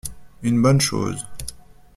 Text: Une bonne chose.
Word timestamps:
Une 0.41 0.59
bonne 0.63 0.81
chose. 0.81 1.27